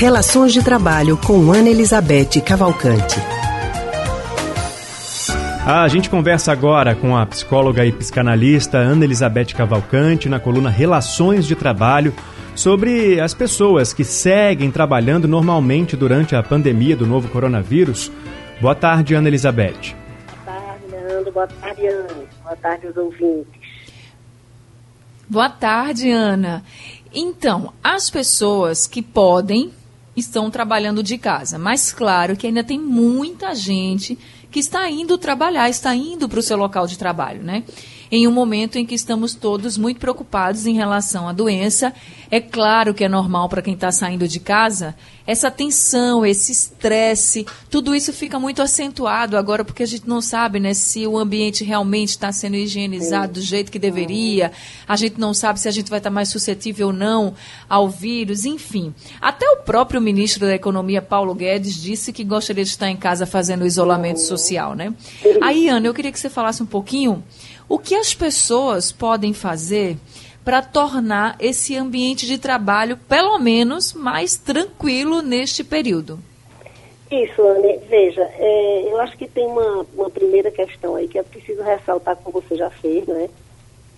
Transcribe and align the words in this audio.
Relações 0.00 0.54
de 0.54 0.64
Trabalho 0.64 1.14
com 1.18 1.52
Ana 1.52 1.68
Elizabeth 1.68 2.40
Cavalcante. 2.42 3.20
A 5.66 5.86
gente 5.88 6.08
conversa 6.08 6.52
agora 6.52 6.94
com 6.94 7.14
a 7.14 7.26
psicóloga 7.26 7.84
e 7.84 7.92
psicanalista 7.92 8.78
Ana 8.78 9.04
Elizabeth 9.04 9.48
Cavalcante 9.54 10.26
na 10.26 10.40
coluna 10.40 10.70
Relações 10.70 11.46
de 11.46 11.54
Trabalho 11.54 12.14
sobre 12.56 13.20
as 13.20 13.34
pessoas 13.34 13.92
que 13.92 14.02
seguem 14.02 14.70
trabalhando 14.70 15.28
normalmente 15.28 15.98
durante 15.98 16.34
a 16.34 16.42
pandemia 16.42 16.96
do 16.96 17.06
novo 17.06 17.28
coronavírus. 17.28 18.10
Boa 18.58 18.74
tarde, 18.74 19.14
Ana 19.14 19.28
Elizabeth. 19.28 19.94
Boa 20.46 20.56
tarde, 20.56 20.86
Leandro. 20.90 21.30
Boa 21.32 21.46
tarde, 21.46 21.86
Ana. 21.86 22.24
Boa 22.42 22.56
tarde, 22.56 22.86
os 22.86 22.96
ouvintes. 22.96 23.60
Boa 25.28 25.50
tarde, 25.50 26.10
Ana. 26.10 26.64
Então, 27.12 27.74
as 27.84 28.08
pessoas 28.08 28.86
que 28.86 29.02
podem 29.02 29.70
estão 30.20 30.50
trabalhando 30.50 31.02
de 31.02 31.18
casa, 31.18 31.58
mas 31.58 31.92
claro 31.92 32.36
que 32.36 32.46
ainda 32.46 32.62
tem 32.62 32.78
muita 32.78 33.54
gente 33.54 34.18
que 34.50 34.58
está 34.58 34.88
indo 34.90 35.16
trabalhar, 35.16 35.68
está 35.68 35.94
indo 35.94 36.28
para 36.28 36.40
o 36.40 36.42
seu 36.42 36.56
local 36.56 36.86
de 36.86 36.98
trabalho, 36.98 37.42
né? 37.42 37.62
Em 38.10 38.26
um 38.26 38.32
momento 38.32 38.76
em 38.76 38.84
que 38.84 38.94
estamos 38.94 39.34
todos 39.34 39.78
muito 39.78 40.00
preocupados 40.00 40.66
em 40.66 40.74
relação 40.74 41.28
à 41.28 41.32
doença, 41.32 41.94
é 42.28 42.40
claro 42.40 42.92
que 42.92 43.04
é 43.04 43.08
normal 43.08 43.48
para 43.48 43.62
quem 43.62 43.74
está 43.74 43.92
saindo 43.92 44.26
de 44.26 44.40
casa 44.40 44.96
essa 45.30 45.48
tensão, 45.48 46.26
esse 46.26 46.50
estresse, 46.50 47.46
tudo 47.70 47.94
isso 47.94 48.12
fica 48.12 48.38
muito 48.40 48.60
acentuado 48.60 49.36
agora 49.36 49.64
porque 49.64 49.84
a 49.84 49.86
gente 49.86 50.08
não 50.08 50.20
sabe, 50.20 50.58
né, 50.58 50.74
se 50.74 51.06
o 51.06 51.16
ambiente 51.16 51.62
realmente 51.62 52.08
está 52.08 52.32
sendo 52.32 52.56
higienizado 52.56 53.34
do 53.34 53.40
jeito 53.40 53.70
que 53.70 53.78
deveria. 53.78 54.50
A 54.88 54.96
gente 54.96 55.20
não 55.20 55.32
sabe 55.32 55.60
se 55.60 55.68
a 55.68 55.70
gente 55.70 55.88
vai 55.88 56.00
estar 56.00 56.10
tá 56.10 56.14
mais 56.14 56.30
suscetível 56.30 56.88
ou 56.88 56.92
não 56.92 57.32
ao 57.68 57.88
vírus, 57.88 58.44
enfim. 58.44 58.92
Até 59.20 59.48
o 59.50 59.58
próprio 59.58 60.00
ministro 60.00 60.46
da 60.46 60.54
Economia, 60.54 61.00
Paulo 61.00 61.32
Guedes, 61.32 61.80
disse 61.80 62.12
que 62.12 62.24
gostaria 62.24 62.64
de 62.64 62.70
estar 62.70 62.90
em 62.90 62.96
casa 62.96 63.24
fazendo 63.24 63.64
isolamento 63.64 64.20
social, 64.20 64.74
né? 64.74 64.92
Aí, 65.40 65.68
Ana, 65.68 65.86
eu 65.86 65.94
queria 65.94 66.10
que 66.10 66.18
você 66.18 66.28
falasse 66.28 66.60
um 66.60 66.66
pouquinho 66.66 67.22
o 67.68 67.78
que 67.78 67.94
as 67.94 68.12
pessoas 68.12 68.90
podem 68.90 69.32
fazer 69.32 69.96
para 70.44 70.62
tornar 70.62 71.36
esse 71.38 71.76
ambiente 71.76 72.26
de 72.26 72.38
trabalho, 72.38 72.96
pelo 72.96 73.38
menos, 73.38 73.92
mais 73.92 74.36
tranquilo 74.36 75.22
neste 75.22 75.62
período? 75.62 76.18
Isso, 77.10 77.42
Anne. 77.42 77.78
Veja, 77.88 78.22
é, 78.22 78.84
eu 78.86 79.00
acho 79.00 79.16
que 79.16 79.26
tem 79.26 79.44
uma, 79.46 79.84
uma 79.94 80.08
primeira 80.08 80.50
questão 80.50 80.94
aí 80.94 81.08
que 81.08 81.18
é 81.18 81.22
preciso 81.22 81.62
ressaltar, 81.62 82.16
como 82.16 82.40
você 82.40 82.56
já 82.56 82.70
fez, 82.70 83.04
né? 83.06 83.28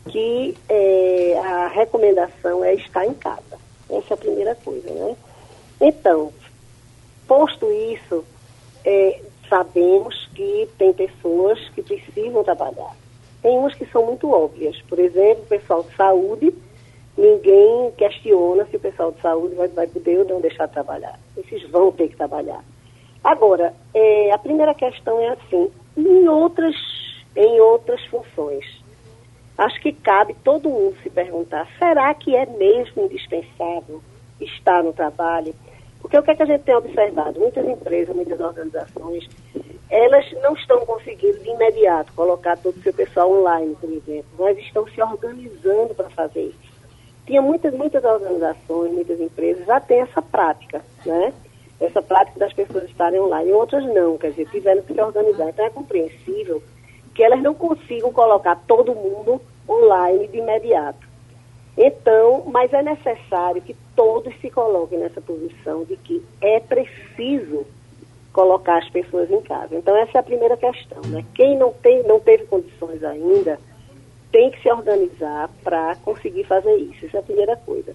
Que 0.09 0.57
é, 0.69 1.39
a 1.45 1.69
recomendação 1.69 2.65
é 2.65 2.75
estar 2.75 3.07
em 3.07 3.15
casa. 3.15 3.59
Essa 3.91 4.07
é 4.11 4.15
a 4.15 4.17
primeira 4.17 4.55
coisa, 4.55 4.91
né? 4.91 5.15
Então, 5.81 6.33
posto 7.29 7.71
isso, 7.71 8.25
é, 8.85 9.21
sabemos 9.49 10.29
que 10.35 10.69
tem 10.79 10.93
pessoas 10.95 11.59
que 11.75 11.83
precisam 11.83 12.43
trabalhar. 12.43 12.97
Tem 13.43 13.59
umas 13.59 13.75
que 13.75 13.85
são 13.87 14.07
muito 14.07 14.31
óbvias. 14.31 14.81
Por 14.83 14.99
exemplo, 14.99 15.43
o 15.43 15.49
pessoal 15.49 15.83
de 15.83 15.95
saúde, 15.97 16.55
ninguém 17.19 17.91
questiona 17.99 18.65
se 18.67 18.77
o 18.77 18.81
pessoal 18.81 19.13
de 19.13 19.21
saúde 19.21 19.55
vai, 19.57 19.69
vai 19.69 19.87
poder 19.87 20.21
ou 20.21 20.25
não 20.25 20.41
deixar 20.41 20.67
de 20.67 20.73
trabalhar. 20.73 21.19
Esses 21.37 21.69
vão 21.69 21.91
ter 21.91 22.09
que 22.09 22.17
trabalhar. 22.17 22.65
Agora, 23.23 23.75
é, 23.93 24.33
a 24.33 24.39
primeira 24.39 24.75
questão 24.75 25.21
é 25.21 25.29
assim, 25.31 25.71
em 25.97 26.29
outras, 26.29 26.75
em 27.37 27.61
outras 27.61 28.05
funções. 28.07 28.65
Acho 29.59 29.81
que 29.81 29.93
cabe 29.93 30.35
todo 30.43 30.69
mundo 30.69 30.97
se 31.03 31.11
perguntar, 31.11 31.69
será 31.79 32.13
que 32.15 32.35
é 32.35 32.47
mesmo 32.47 33.05
indispensável 33.05 34.01
estar 34.41 34.83
no 34.83 34.93
trabalho? 34.93 35.55
Porque 36.03 36.19
o 36.19 36.23
que, 36.23 36.31
é 36.33 36.35
que 36.35 36.43
a 36.43 36.47
gente 36.47 36.65
tem 36.65 36.75
observado? 36.75 37.41
Muitas 37.41 37.67
empresas, 37.67 38.15
muitas 38.15 38.39
organizações 38.39 39.27
elas 39.93 40.25
não 40.43 40.55
estão 40.55 40.87
conseguindo 40.87 41.39
de 41.41 41.51
imediato 41.51 42.15
colocar 42.15 42.57
todo 42.57 42.75
o 42.75 42.83
seu 42.83 42.95
pessoal 42.95 43.31
online, 43.31 43.77
por 43.79 43.91
exemplo, 43.91 44.25
mas 44.39 44.57
estão 44.57 44.89
se 44.89 45.03
organizando 45.03 45.95
para 45.95 46.09
fazer 46.09 46.45
isso. 46.45 46.73
Tinha 47.27 47.43
muitas, 47.43 47.75
muitas 47.75 48.03
organizações, 48.03 48.91
muitas 48.91 49.21
empresas 49.21 49.67
já 49.67 49.79
têm 49.81 50.01
essa 50.01 50.23
prática, 50.23 50.83
né? 51.05 51.35
Essa 51.79 52.01
prática 52.01 52.39
das 52.39 52.55
pessoas 52.55 52.85
estarem 52.85 53.21
online, 53.21 53.53
outras 53.53 53.85
não, 53.85 54.17
quer 54.17 54.31
dizer, 54.31 54.49
tiveram 54.49 54.81
que 54.81 54.95
se 54.95 55.01
organizar. 55.01 55.51
Então 55.51 55.67
é 55.67 55.71
compreensível 55.71 56.63
que 57.15 57.23
elas 57.23 57.43
não 57.43 57.53
consigam 57.53 58.11
colocar 58.15 58.57
todo 58.67 58.95
mundo 58.95 59.43
online 59.69 60.27
de 60.29 60.39
imediato. 60.39 61.07
Então, 61.77 62.45
mas 62.47 62.73
é 62.73 62.83
necessário 62.83 63.63
que 63.63 63.75
todos 63.97 64.35
se 64.41 64.51
coloquem 64.51 64.99
nessa 64.99 65.21
posição 65.21 65.85
de 65.85 65.97
que 65.97 66.23
é 66.41 66.61
preciso 66.61 67.67
colocar 68.33 68.79
as 68.79 68.89
pessoas 68.91 69.31
em 69.31 69.41
casa. 69.43 69.77
Então 69.77 69.97
essa 69.97 70.19
é 70.19 70.21
a 70.21 70.25
primeira 70.25 70.57
questão, 70.57 71.01
né? 71.07 71.25
Quem 71.35 71.57
não 71.57 71.73
tem, 71.73 72.03
não 72.05 72.19
teve 72.19 72.45
condições 72.47 73.03
ainda, 73.05 73.59
tem 74.31 74.51
que 74.51 74.61
se 74.63 74.71
organizar 74.71 75.51
para 75.63 75.97
conseguir 75.97 76.45
fazer 76.45 76.75
isso. 76.77 77.07
Isso 77.07 77.17
é 77.17 77.21
a 77.21 77.23
primeira 77.23 77.57
coisa. 77.57 77.95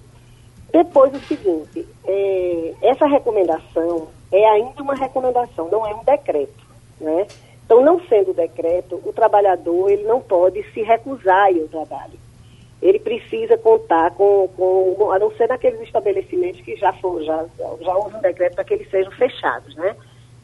Depois 0.72 1.14
o 1.14 1.20
seguinte, 1.20 1.88
é, 2.06 2.74
essa 2.82 3.08
recomendação 3.08 4.08
é 4.32 4.46
ainda 4.50 4.82
uma 4.82 4.96
recomendação, 4.96 5.70
não 5.70 5.88
é 5.88 5.96
um 5.96 6.04
decreto, 6.04 6.66
né? 7.00 7.26
Então, 7.66 7.84
não 7.84 8.00
sendo 8.08 8.34
decreto, 8.34 9.02
o 9.04 9.12
trabalhador 9.12 9.90
ele 9.90 10.04
não 10.04 10.22
pode 10.22 10.64
se 10.72 10.82
recusar 10.84 11.48
ao 11.48 11.68
trabalho. 11.68 12.18
Ele 12.82 13.00
precisa 13.00 13.58
contar 13.58 14.12
com, 14.12 14.48
com 14.56 15.12
a 15.12 15.18
não 15.18 15.32
ser 15.32 15.48
naqueles 15.48 15.82
estabelecimentos 15.82 16.62
que 16.62 16.76
já 16.76 16.94
foram, 16.94 17.26
já, 17.26 17.46
já 17.82 17.96
houve 17.96 18.16
um 18.16 18.22
decreto 18.22 18.56
para 18.56 18.64
que 18.64 18.74
eles 18.76 18.90
sejam 18.90 19.12
fechados, 19.14 19.76
né? 19.76 19.96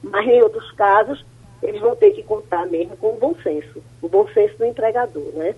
Mas 0.01 0.27
em 0.27 0.41
outros 0.41 0.71
casos, 0.71 1.23
eles 1.61 1.79
vão 1.79 1.95
ter 1.95 2.11
que 2.11 2.23
contar 2.23 2.65
mesmo 2.65 2.97
com 2.97 3.09
o 3.09 3.17
bom 3.17 3.35
senso, 3.41 3.83
o 4.01 4.09
bom 4.09 4.27
senso 4.29 4.57
do 4.57 4.65
empregador, 4.65 5.31
né? 5.33 5.55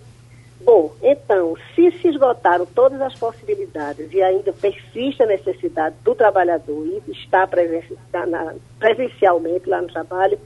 Bom, 0.62 0.94
então, 1.02 1.56
se 1.76 1.92
se 1.92 2.08
esgotaram 2.08 2.66
todas 2.66 3.00
as 3.02 3.14
possibilidades 3.14 4.12
e 4.12 4.22
ainda 4.22 4.54
persiste 4.54 5.22
a 5.22 5.26
necessidade 5.26 5.96
do 6.04 6.16
trabalhador 6.16 7.02
estar 7.08 7.48
presencialmente 8.80 9.70
lá 9.70 9.82
no 9.82 9.88
trabalho, 9.88 10.40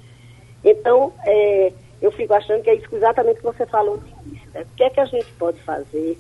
então 0.63 1.13
é, 1.25 1.71
eu 2.01 2.11
fico 2.11 2.33
achando 2.33 2.63
que 2.63 2.69
é 2.69 2.81
exatamente 2.91 3.37
que 3.37 3.43
você 3.43 3.65
falou 3.65 3.99
Né? 4.59 4.65
O 4.71 4.75
que 4.75 4.83
é 4.83 4.89
que 4.89 4.99
a 4.99 5.05
gente 5.05 5.31
pode 5.33 5.59
fazer 5.61 6.19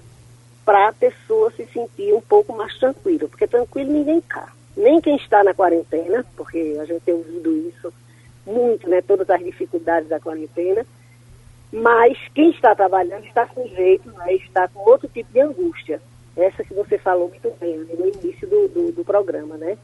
para 0.65 0.89
a 0.89 0.93
pessoa 0.93 1.51
se 1.51 1.65
sentir 1.67 2.13
um 2.13 2.21
pouco 2.21 2.55
mais 2.55 2.77
tranquila? 2.77 3.27
Porque 3.27 3.47
tranquilo 3.47 3.91
ninguém 3.91 4.19
está 4.19 4.53
nem 4.79 5.01
quem 5.01 5.17
está 5.17 5.43
na 5.43 5.53
quarentena, 5.53 6.25
porque 6.37 6.77
a 6.79 6.85
gente 6.85 7.01
tem 7.01 7.13
ouvido 7.13 7.55
isso 7.67 7.93
muito, 8.45 8.89
né, 8.89 9.01
todas 9.01 9.29
as 9.29 9.43
dificuldades 9.43 10.07
da 10.07 10.19
quarentena, 10.19 10.85
mas 11.71 12.17
quem 12.33 12.49
está 12.51 12.73
trabalhando 12.73 13.25
está 13.25 13.47
sujeito, 13.49 14.09
né, 14.11 14.33
está 14.35 14.69
com 14.69 14.79
outro 14.89 15.07
tipo 15.09 15.31
de 15.33 15.41
angústia, 15.41 16.01
essa 16.35 16.63
que 16.63 16.73
você 16.73 16.97
falou 16.97 17.27
muito 17.27 17.51
bem 17.59 17.77
né, 17.77 17.93
no 17.97 18.07
início 18.07 18.47
do, 18.47 18.67
do, 18.69 18.91
do 18.93 19.03
programa, 19.03 19.57
né? 19.57 19.77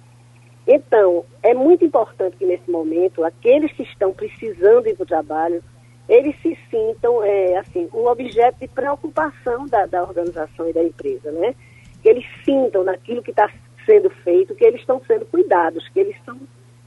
Então, 0.66 1.26
é 1.44 1.54
muito 1.54 1.86
importante 1.86 2.38
que 2.38 2.46
nesse 2.46 2.72
momento, 2.72 3.24
aqueles 3.24 3.72
que 3.74 3.84
estão 3.84 4.14
precisando 4.14 4.88
ir 4.88 4.96
para 4.96 5.04
o 5.04 5.08
trabalho, 5.08 5.64
eles 6.08 6.36
se 6.42 6.58
sintam, 6.70 7.24
é, 7.24 7.58
assim, 7.58 7.90
um 7.94 8.08
objeto 8.08 8.60
de 8.60 8.68
preocupação 8.68 9.68
da, 9.68 9.86
da 9.86 10.04
organização 10.04 10.70
e 10.70 10.74
da 10.74 10.84
empresa, 10.84 11.32
né? 11.32 11.56
Que 12.02 12.10
eles 12.10 12.26
sintam 12.44 12.84
naquilo 12.84 13.24
que 13.24 13.32
está 13.32 13.50
sendo 13.86 14.10
feito, 14.10 14.56
que 14.56 14.64
eles 14.64 14.82
estão 14.82 15.02
sendo 15.08 15.26
cuidados, 15.26 15.88
que 15.90 16.00
eles 16.00 16.16
estão 16.16 16.40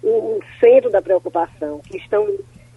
no 0.03 0.41
centro 0.61 0.91
da 0.91 1.03
preocupação, 1.03 1.81
que 1.81 1.97
estão 1.97 2.27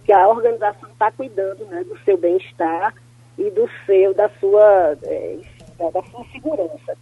que 0.04 0.12
a 0.12 0.28
organização 0.28 0.88
está 0.90 1.10
cuidando 1.12 1.64
né, 1.66 1.84
do 1.84 1.96
seu 2.00 2.16
bem-estar 2.16 2.94
e 3.38 3.50
do 3.50 3.68
seu, 3.86 4.12
da 4.12 4.28
sua, 4.40 4.98
é, 5.04 5.38
da 5.78 6.02
sua 6.02 6.24
segurança. 6.32 6.96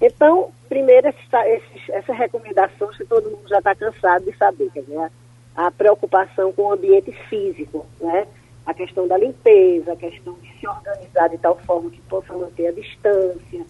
Então, 0.00 0.52
primeiro, 0.68 1.08
essa, 1.08 2.12
recomendação, 2.12 2.88
que 2.88 3.04
todo 3.04 3.30
mundo 3.30 3.48
já 3.48 3.58
está 3.58 3.74
cansado 3.74 4.24
de 4.24 4.36
saber, 4.36 4.70
quer 4.72 4.82
dizer, 4.82 4.98
a, 4.98 5.66
a 5.66 5.70
preocupação 5.70 6.52
com 6.52 6.62
o 6.62 6.72
ambiente 6.72 7.12
físico, 7.28 7.86
né? 8.00 8.26
A 8.66 8.74
questão 8.74 9.06
da 9.06 9.16
limpeza, 9.16 9.92
a 9.92 9.96
questão 9.96 10.34
de 10.34 10.58
se 10.58 10.66
organizar 10.66 11.28
de 11.28 11.38
tal 11.38 11.56
forma 11.58 11.88
que 11.90 12.00
possa 12.02 12.32
manter 12.32 12.66
a 12.66 12.72
distância, 12.72 13.64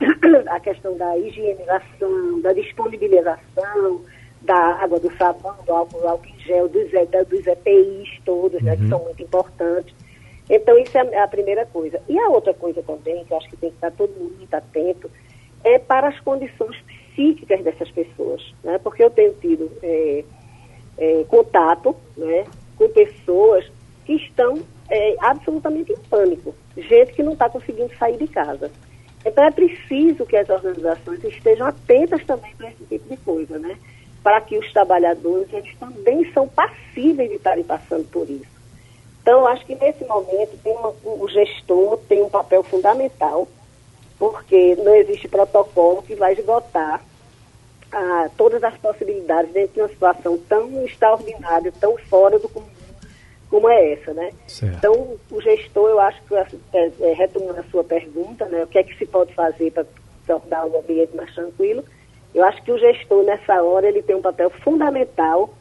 a 0.48 0.60
questão 0.60 0.96
da 0.96 1.18
higienização, 1.18 2.40
da 2.40 2.52
disponibilização 2.52 4.00
da 4.42 4.54
água, 4.54 5.00
do 5.00 5.12
sabão, 5.16 5.56
do 5.66 5.72
álcool, 5.72 6.06
álcool 6.06 6.28
em 6.28 6.38
gel, 6.40 6.68
dos, 6.68 6.88
dos 7.28 7.46
EPIs 7.46 8.20
todos, 8.24 8.62
né, 8.62 8.76
que 8.76 8.84
uhum. 8.84 8.88
são 8.88 9.04
muito 9.04 9.22
importantes. 9.22 9.92
Então, 10.48 10.78
isso 10.78 10.96
é 10.96 11.18
a 11.18 11.26
primeira 11.26 11.66
coisa. 11.66 12.00
E 12.08 12.16
a 12.16 12.28
outra 12.28 12.54
coisa 12.54 12.80
também, 12.82 13.24
que 13.24 13.32
eu 13.32 13.36
acho 13.36 13.50
que 13.50 13.56
tem 13.56 13.70
que 13.70 13.76
estar 13.76 13.90
todo 13.90 14.10
mundo 14.10 14.36
muito 14.38 14.54
atento, 14.54 15.10
é 15.64 15.78
para 15.78 16.08
as 16.08 16.20
condições 16.20 16.76
psíquicas 16.82 17.64
dessas 17.64 17.90
pessoas, 17.90 18.54
né? 18.62 18.78
Porque 18.78 19.02
eu 19.02 19.10
tenho 19.10 19.32
tido 19.34 19.72
é, 19.82 20.24
é, 20.98 21.24
contato, 21.24 21.96
né, 22.16 22.44
com 22.76 22.88
pessoas 22.90 23.68
que 24.06 24.14
estão 24.14 24.58
é, 24.88 25.16
absolutamente 25.20 25.92
em 25.92 25.96
pânico, 26.08 26.54
gente 26.76 27.12
que 27.12 27.22
não 27.22 27.34
está 27.34 27.50
conseguindo 27.50 27.94
sair 27.98 28.16
de 28.16 28.28
casa. 28.28 28.70
Então 29.24 29.44
é 29.44 29.50
preciso 29.50 30.24
que 30.24 30.36
as 30.36 30.48
organizações 30.48 31.22
estejam 31.24 31.66
atentas 31.66 32.24
também 32.24 32.54
para 32.56 32.68
esse 32.68 32.84
tipo 32.84 33.08
de 33.08 33.16
coisa, 33.18 33.58
né? 33.58 33.76
para 34.26 34.40
que 34.40 34.58
os 34.58 34.72
trabalhadores 34.72 35.46
eles 35.52 35.72
também 35.78 36.28
são 36.32 36.48
passíveis 36.48 37.30
de 37.30 37.36
estarem 37.36 37.62
passando 37.62 38.10
por 38.10 38.28
isso. 38.28 38.56
Então, 39.22 39.46
acho 39.46 39.64
que 39.64 39.76
nesse 39.76 40.04
momento 40.04 40.58
tem 40.64 40.72
uma, 40.72 40.92
o 41.04 41.28
gestor 41.28 41.96
tem 42.08 42.24
um 42.24 42.28
papel 42.28 42.64
fundamental, 42.64 43.46
porque 44.18 44.74
não 44.82 44.96
existe 44.96 45.28
protocolo 45.28 46.02
que 46.02 46.16
vai 46.16 46.32
esgotar 46.32 47.00
ah, 47.92 48.28
todas 48.36 48.64
as 48.64 48.76
possibilidades 48.78 49.52
dentro 49.52 49.74
de 49.74 49.80
uma 49.82 49.88
situação 49.90 50.36
tão 50.48 50.84
extraordinária, 50.84 51.72
tão 51.80 51.96
fora 51.96 52.36
do 52.36 52.48
comum 52.48 52.66
como 53.56 53.70
é 53.70 53.92
essa, 53.92 54.12
né? 54.12 54.32
Certo. 54.46 54.76
Então, 54.76 55.16
o 55.30 55.40
gestor, 55.40 55.88
eu 55.88 55.98
acho 55.98 56.20
que, 56.24 56.34
é, 56.34 56.46
é, 57.00 57.12
retomando 57.14 57.58
a 57.58 57.64
sua 57.70 57.82
pergunta, 57.82 58.44
né, 58.44 58.62
o 58.62 58.66
que 58.66 58.78
é 58.78 58.82
que 58.82 58.94
se 58.98 59.06
pode 59.06 59.32
fazer 59.32 59.72
para 59.72 59.86
tornar 60.26 60.66
o 60.66 60.78
ambiente 60.78 61.16
mais 61.16 61.34
tranquilo, 61.34 61.82
eu 62.34 62.44
acho 62.44 62.62
que 62.62 62.70
o 62.70 62.78
gestor, 62.78 63.24
nessa 63.24 63.62
hora, 63.62 63.88
ele 63.88 64.02
tem 64.02 64.14
um 64.14 64.20
papel 64.20 64.50
fundamental 64.50 65.54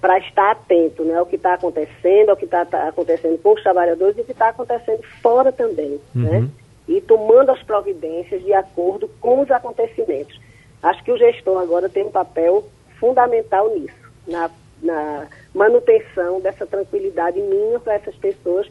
para 0.00 0.16
estar 0.20 0.52
atento 0.52 1.02
né, 1.02 1.16
ao 1.16 1.26
que 1.26 1.34
está 1.34 1.54
acontecendo, 1.54 2.30
ao 2.30 2.36
que 2.36 2.44
está 2.44 2.64
tá 2.64 2.86
acontecendo 2.86 3.36
com 3.42 3.52
os 3.52 3.62
trabalhadores 3.64 4.16
e 4.16 4.20
o 4.20 4.24
que 4.24 4.30
está 4.30 4.50
acontecendo 4.50 5.02
fora 5.20 5.50
também, 5.50 6.00
uhum. 6.14 6.22
né? 6.22 6.48
E 6.86 7.00
tomando 7.00 7.50
as 7.50 7.62
providências 7.64 8.44
de 8.44 8.52
acordo 8.52 9.08
com 9.20 9.40
os 9.40 9.50
acontecimentos. 9.50 10.40
Acho 10.80 11.02
que 11.02 11.10
o 11.10 11.18
gestor 11.18 11.60
agora 11.60 11.88
tem 11.88 12.04
um 12.04 12.12
papel 12.12 12.64
fundamental 13.00 13.68
nisso, 13.76 14.12
na, 14.26 14.48
na 14.82 15.26
manutenção 15.54 16.40
dessa 16.40 16.66
tranquilidade 16.66 17.40
mínima 17.40 17.80
para 17.80 17.94
essas 17.94 18.14
pessoas 18.16 18.70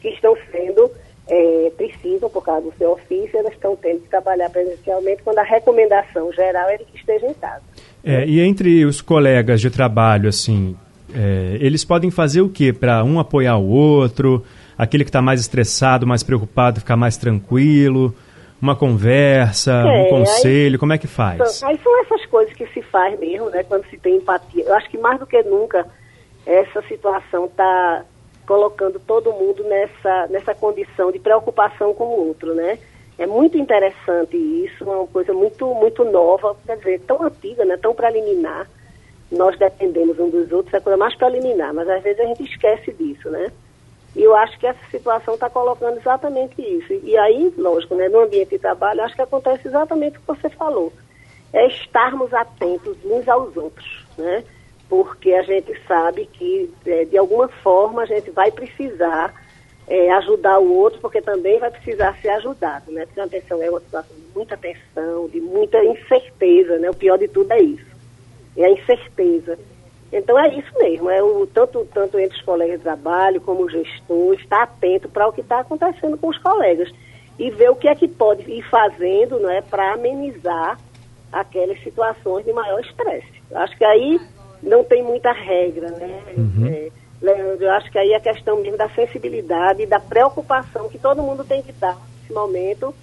que 0.00 0.08
estão 0.08 0.36
sendo 0.50 0.90
é, 1.28 1.72
precisam, 1.76 2.30
por 2.30 2.42
causa 2.42 2.70
do 2.70 2.76
seu 2.78 2.92
ofício, 2.92 3.38
elas 3.38 3.52
estão 3.52 3.76
tendo 3.76 4.00
que 4.00 4.08
trabalhar 4.08 4.48
presencialmente, 4.50 5.22
quando 5.22 5.38
a 5.38 5.42
recomendação 5.42 6.32
geral 6.32 6.68
é 6.70 6.78
que 6.78 6.96
esteja 6.96 7.26
em 7.26 7.34
casa. 7.34 7.62
É, 8.02 8.26
e 8.26 8.40
entre 8.40 8.84
os 8.84 9.02
colegas 9.02 9.60
de 9.60 9.70
trabalho, 9.70 10.28
assim, 10.28 10.74
é, 11.14 11.58
eles 11.60 11.84
podem 11.84 12.10
fazer 12.10 12.40
o 12.40 12.48
quê? 12.48 12.72
Para 12.72 13.04
um 13.04 13.20
apoiar 13.20 13.58
o 13.58 13.68
outro, 13.68 14.42
aquele 14.76 15.04
que 15.04 15.10
está 15.10 15.20
mais 15.20 15.40
estressado, 15.40 16.06
mais 16.06 16.22
preocupado, 16.22 16.80
ficar 16.80 16.96
mais 16.96 17.16
tranquilo, 17.16 18.14
uma 18.60 18.74
conversa, 18.74 19.72
é, 19.72 20.02
um 20.02 20.08
conselho, 20.08 20.74
aí, 20.74 20.78
como 20.78 20.92
é 20.92 20.98
que 20.98 21.06
faz? 21.06 21.62
Aí 21.62 21.78
são 21.78 22.00
essas 22.02 22.26
coisas 22.26 22.52
que 22.54 22.66
se 22.68 22.82
faz 22.82 23.18
mesmo, 23.18 23.50
né, 23.50 23.62
quando 23.62 23.88
se 23.88 23.96
tem 23.98 24.16
empatia. 24.16 24.64
Eu 24.64 24.74
acho 24.74 24.88
que 24.90 24.98
mais 24.98 25.18
do 25.18 25.26
que 25.26 25.42
nunca 25.42 25.86
essa 26.44 26.82
situação 26.82 27.46
está 27.46 28.04
colocando 28.46 28.98
todo 28.98 29.32
mundo 29.32 29.62
nessa, 29.64 30.26
nessa 30.28 30.54
condição 30.54 31.12
de 31.12 31.18
preocupação 31.18 31.92
com 31.92 32.04
o 32.04 32.28
outro, 32.28 32.54
né? 32.54 32.78
É 33.18 33.26
muito 33.26 33.58
interessante 33.58 34.36
isso, 34.36 34.84
é 34.84 34.96
uma 34.96 35.06
coisa 35.06 35.34
muito, 35.34 35.66
muito 35.74 36.04
nova, 36.04 36.56
quer 36.64 36.76
dizer, 36.78 37.00
tão 37.00 37.22
antiga, 37.22 37.64
né? 37.64 37.76
tão 37.76 37.92
preliminar. 37.92 38.66
Nós 39.30 39.58
dependemos 39.58 40.18
um 40.18 40.30
dos 40.30 40.50
outros, 40.52 40.72
é 40.72 40.80
coisa 40.80 40.96
mais 40.96 41.14
preliminar, 41.16 41.74
mas 41.74 41.88
às 41.88 42.02
vezes 42.02 42.20
a 42.20 42.26
gente 42.26 42.44
esquece 42.44 42.92
disso, 42.92 43.28
né? 43.28 43.50
E 44.16 44.22
eu 44.22 44.34
acho 44.34 44.58
que 44.58 44.66
essa 44.66 44.84
situação 44.90 45.34
está 45.34 45.48
colocando 45.50 45.98
exatamente 45.98 46.60
isso. 46.60 46.92
E 47.04 47.16
aí, 47.16 47.52
lógico, 47.56 47.94
né, 47.94 48.08
no 48.08 48.20
ambiente 48.20 48.50
de 48.50 48.58
trabalho, 48.58 49.02
acho 49.02 49.14
que 49.14 49.22
acontece 49.22 49.68
exatamente 49.68 50.16
o 50.16 50.20
que 50.20 50.26
você 50.26 50.48
falou. 50.48 50.92
É 51.52 51.66
estarmos 51.66 52.32
atentos 52.34 52.96
uns 53.04 53.28
aos 53.28 53.56
outros, 53.56 54.04
né? 54.16 54.44
porque 54.88 55.32
a 55.34 55.42
gente 55.42 55.78
sabe 55.86 56.26
que, 56.32 56.72
é, 56.86 57.04
de 57.04 57.18
alguma 57.18 57.48
forma, 57.48 58.02
a 58.02 58.06
gente 58.06 58.30
vai 58.30 58.50
precisar 58.50 59.34
é, 59.86 60.10
ajudar 60.12 60.58
o 60.58 60.72
outro, 60.72 61.00
porque 61.00 61.20
também 61.20 61.58
vai 61.58 61.70
precisar 61.70 62.16
ser 62.20 62.30
ajudado, 62.30 62.90
né? 62.90 63.04
Porque 63.06 63.20
a 63.20 63.28
tensão 63.28 63.62
é 63.62 63.70
uma 63.70 63.80
situação 63.80 64.16
de 64.16 64.26
muita 64.34 64.56
tensão, 64.56 65.28
de 65.28 65.40
muita 65.40 65.82
incerteza, 65.84 66.78
né? 66.78 66.90
O 66.90 66.94
pior 66.94 67.18
de 67.18 67.28
tudo 67.28 67.52
é 67.52 67.60
isso, 67.60 67.86
é 68.56 68.64
a 68.64 68.70
incerteza. 68.70 69.58
Então 70.12 70.38
é 70.38 70.48
isso 70.54 70.72
mesmo, 70.78 71.10
é 71.10 71.22
o 71.22 71.46
tanto, 71.46 71.86
tanto 71.92 72.18
entre 72.18 72.36
os 72.36 72.42
colegas 72.42 72.78
de 72.78 72.82
trabalho 72.82 73.40
como 73.40 73.64
o 73.64 73.68
gestor, 73.68 74.34
estar 74.34 74.62
atento 74.62 75.08
para 75.08 75.28
o 75.28 75.32
que 75.32 75.42
está 75.42 75.60
acontecendo 75.60 76.16
com 76.16 76.28
os 76.28 76.38
colegas 76.38 76.90
e 77.38 77.50
ver 77.50 77.70
o 77.70 77.76
que 77.76 77.88
é 77.88 77.94
que 77.94 78.08
pode 78.08 78.50
ir 78.50 78.62
fazendo 78.70 79.38
né, 79.38 79.62
para 79.68 79.92
amenizar 79.92 80.78
aquelas 81.30 81.80
situações 81.82 82.44
de 82.44 82.52
maior 82.52 82.80
estresse. 82.80 83.42
Acho 83.54 83.76
que 83.76 83.84
aí 83.84 84.18
não 84.62 84.82
tem 84.82 85.02
muita 85.02 85.30
regra, 85.30 85.90
né? 85.90 86.22
Uhum. 86.36 86.66
É, 86.66 86.88
Leandro, 87.20 87.64
eu 87.64 87.72
acho 87.72 87.90
que 87.90 87.98
aí 87.98 88.12
é 88.12 88.16
a 88.16 88.20
questão 88.20 88.60
mesmo 88.60 88.76
da 88.76 88.88
sensibilidade 88.90 89.82
e 89.82 89.86
da 89.86 90.00
preocupação 90.00 90.88
que 90.88 90.98
todo 90.98 91.22
mundo 91.22 91.44
tem 91.44 91.62
que 91.62 91.72
dar 91.72 91.96
nesse 92.20 92.32
momento 92.32 92.94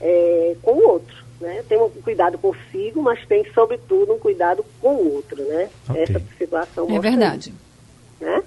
é, 0.00 0.56
com 0.62 0.72
o 0.72 0.88
outro. 0.88 1.29
Né? 1.40 1.64
Tem 1.68 1.80
um 1.80 1.88
cuidado 1.88 2.36
consigo, 2.36 3.02
mas 3.02 3.24
tem, 3.26 3.44
sobretudo, 3.54 4.12
um 4.12 4.18
cuidado 4.18 4.64
com 4.80 4.94
o 4.94 5.14
outro, 5.14 5.42
né? 5.42 5.70
Okay. 5.88 6.02
Essa 6.02 6.22
situação 6.38 6.86
É 6.90 6.98
verdade. 6.98 7.48
Isso, 7.50 8.24
né? 8.24 8.42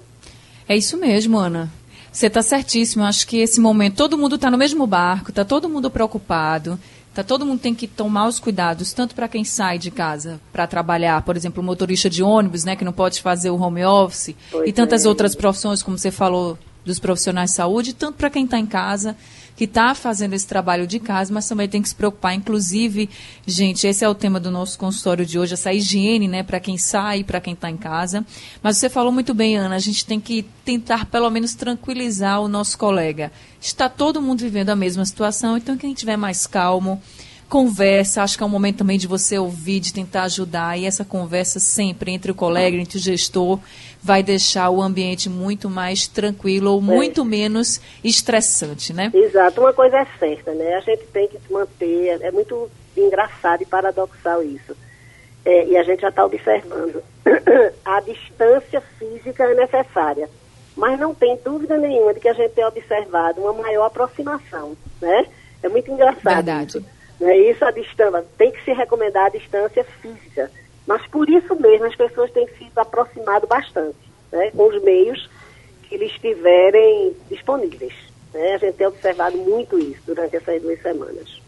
É 0.68 0.76
isso 0.76 0.96
mesmo, 0.96 1.38
Ana. 1.38 1.70
Você 2.12 2.28
está 2.28 2.40
certíssimo. 2.40 3.02
Acho 3.02 3.26
que 3.26 3.38
esse 3.38 3.60
momento, 3.60 3.96
todo 3.96 4.16
mundo 4.16 4.36
está 4.36 4.48
no 4.50 4.56
mesmo 4.56 4.86
barco, 4.86 5.30
está 5.30 5.44
todo 5.44 5.68
mundo 5.68 5.90
preocupado. 5.90 6.78
Tá, 7.12 7.22
todo 7.22 7.46
mundo 7.46 7.60
tem 7.60 7.74
que 7.74 7.86
tomar 7.86 8.26
os 8.26 8.40
cuidados, 8.40 8.92
tanto 8.92 9.14
para 9.14 9.28
quem 9.28 9.44
sai 9.44 9.78
de 9.78 9.88
casa 9.88 10.40
para 10.52 10.66
trabalhar, 10.66 11.22
por 11.22 11.36
exemplo, 11.36 11.62
o 11.62 11.64
motorista 11.64 12.10
de 12.10 12.24
ônibus, 12.24 12.64
né, 12.64 12.74
que 12.74 12.84
não 12.84 12.92
pode 12.92 13.22
fazer 13.22 13.50
o 13.50 13.60
home 13.60 13.84
office, 13.84 14.34
pois 14.50 14.68
e 14.68 14.72
tantas 14.72 15.04
é. 15.04 15.08
outras 15.08 15.32
profissões, 15.36 15.80
como 15.80 15.96
você 15.96 16.10
falou, 16.10 16.58
dos 16.84 16.98
profissionais 16.98 17.50
de 17.50 17.56
saúde, 17.56 17.94
tanto 17.94 18.16
para 18.16 18.30
quem 18.30 18.44
está 18.44 18.58
em 18.58 18.66
casa, 18.66 19.16
que 19.56 19.64
está 19.64 19.94
fazendo 19.94 20.34
esse 20.34 20.46
trabalho 20.46 20.86
de 20.86 20.98
casa, 20.98 21.32
mas 21.32 21.48
também 21.48 21.68
tem 21.68 21.80
que 21.80 21.88
se 21.88 21.94
preocupar. 21.94 22.34
Inclusive, 22.34 23.08
gente, 23.46 23.86
esse 23.86 24.04
é 24.04 24.08
o 24.08 24.14
tema 24.14 24.40
do 24.40 24.50
nosso 24.50 24.78
consultório 24.78 25.24
de 25.24 25.38
hoje, 25.38 25.54
essa 25.54 25.72
higiene, 25.72 26.26
né, 26.26 26.42
para 26.42 26.58
quem 26.58 26.76
sai, 26.76 27.22
para 27.22 27.40
quem 27.40 27.54
está 27.54 27.70
em 27.70 27.76
casa. 27.76 28.26
Mas 28.62 28.78
você 28.78 28.90
falou 28.90 29.12
muito 29.12 29.32
bem, 29.32 29.56
Ana, 29.56 29.76
a 29.76 29.80
gente 29.80 30.04
tem 30.04 30.18
que 30.18 30.44
tentar 30.64 31.06
pelo 31.06 31.30
menos 31.30 31.54
tranquilizar 31.54 32.40
o 32.40 32.48
nosso 32.48 32.76
colega. 32.76 33.30
Está 33.60 33.88
todo 33.88 34.20
mundo 34.20 34.40
vivendo 34.40 34.70
a 34.70 34.76
mesma 34.76 35.04
situação, 35.04 35.56
então 35.56 35.76
quem 35.76 35.92
estiver 35.92 36.16
mais 36.16 36.46
calmo, 36.46 37.00
conversa, 37.48 38.22
acho 38.22 38.36
que 38.36 38.42
é 38.42 38.46
um 38.46 38.50
momento 38.50 38.78
também 38.78 38.98
de 38.98 39.06
você 39.06 39.38
ouvir, 39.38 39.80
de 39.80 39.92
tentar 39.92 40.24
ajudar, 40.24 40.78
e 40.78 40.86
essa 40.86 41.04
conversa 41.04 41.60
sempre 41.60 42.10
entre 42.10 42.30
o 42.30 42.34
colega, 42.34 42.76
entre 42.76 42.98
o 42.98 43.00
gestor, 43.00 43.58
vai 44.02 44.22
deixar 44.22 44.70
o 44.70 44.82
ambiente 44.82 45.28
muito 45.28 45.70
mais 45.70 46.06
tranquilo 46.06 46.72
ou 46.72 46.78
é. 46.78 46.82
muito 46.82 47.24
menos 47.24 47.80
estressante, 48.02 48.92
né? 48.92 49.10
Exato, 49.14 49.60
uma 49.60 49.72
coisa 49.72 49.98
é 49.98 50.06
certa, 50.18 50.52
né? 50.52 50.74
A 50.74 50.80
gente 50.80 51.04
tem 51.06 51.28
que 51.28 51.38
se 51.38 51.52
manter, 51.52 52.20
é 52.22 52.30
muito 52.30 52.70
engraçado 52.96 53.62
e 53.62 53.66
paradoxal 53.66 54.42
isso. 54.42 54.76
É, 55.44 55.66
e 55.66 55.76
a 55.76 55.82
gente 55.82 56.00
já 56.00 56.08
está 56.08 56.24
observando. 56.24 57.02
a 57.84 58.00
distância 58.00 58.80
física 58.98 59.44
é 59.44 59.54
necessária, 59.54 60.28
mas 60.76 60.98
não 60.98 61.14
tem 61.14 61.38
dúvida 61.44 61.76
nenhuma 61.76 62.14
de 62.14 62.20
que 62.20 62.28
a 62.28 62.32
gente 62.32 62.52
tem 62.52 62.64
observado 62.64 63.40
uma 63.40 63.52
maior 63.52 63.86
aproximação, 63.86 64.76
né? 65.00 65.26
É 65.62 65.68
muito 65.68 65.90
engraçado. 65.90 66.34
Verdade. 66.34 66.78
Isso. 66.78 66.93
Né? 67.20 67.36
Isso 67.38 67.64
a 67.64 67.70
distância, 67.70 68.24
tem 68.36 68.50
que 68.50 68.64
se 68.64 68.72
recomendar 68.72 69.26
a 69.26 69.30
distância 69.30 69.84
física. 69.84 70.50
Mas 70.86 71.06
por 71.06 71.28
isso 71.28 71.54
mesmo 71.56 71.86
as 71.86 71.96
pessoas 71.96 72.30
têm 72.32 72.46
se 72.58 72.70
aproximado 72.76 73.46
bastante, 73.46 73.96
né? 74.30 74.50
com 74.50 74.68
os 74.68 74.82
meios 74.82 75.30
que 75.88 75.96
lhes 75.96 76.12
estiverem 76.12 77.16
disponíveis. 77.30 77.94
Né? 78.32 78.54
A 78.54 78.58
gente 78.58 78.76
tem 78.76 78.86
observado 78.86 79.36
muito 79.38 79.78
isso 79.78 80.02
durante 80.06 80.36
essas 80.36 80.60
duas 80.60 80.80
semanas. 80.82 81.43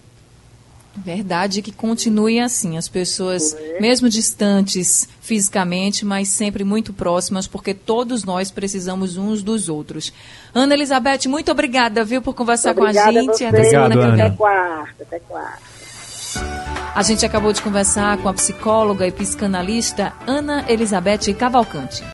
Verdade 0.97 1.63
que 1.63 1.73
continue 1.73 2.41
assim, 2.41 2.77
as 2.77 2.89
pessoas, 2.89 3.57
mesmo 3.81 4.09
distantes 4.09 5.09
fisicamente, 5.21 6.05
mas 6.05 6.29
sempre 6.29 6.65
muito 6.65 6.93
próximas, 6.93 7.47
porque 7.47 7.75
todos 7.75 8.25
nós 8.25 8.51
precisamos 8.51 9.17
uns 9.17 9.43
dos 9.43 9.69
outros. 9.69 10.13
Ana 10.55 10.75
Elizabeth, 10.75 11.29
muito 11.29 11.51
obrigada, 11.51 12.05
viu, 12.05 12.23
por 12.23 12.35
conversar 12.35 12.71
obrigada 12.71 13.13
com 13.13 13.19
a 13.19 13.23
gente. 13.23 13.45
A 13.45 13.49
Até 13.51 13.65
semana 13.65 13.95
que 13.95 14.01
vem. 14.01 14.23
Até 14.23 14.37
quarta, 14.37 15.03
até 15.03 15.19
quarta. 15.21 15.77
A 16.95 17.03
gente 17.03 17.27
acabou 17.27 17.53
de 17.53 17.61
conversar 17.61 18.17
com 18.19 18.29
a 18.29 18.33
psicóloga 18.33 19.07
e 19.07 19.13
psicanalista 19.13 20.15
Ana 20.27 20.65
Elizabeth 20.69 21.35
Cavalcante. 21.39 22.03